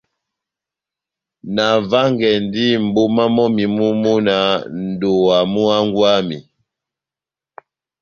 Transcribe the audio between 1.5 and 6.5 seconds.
Navángɛndi mʼboma mɔ́mi mú múna nʼdowa mú hángwɛ wami.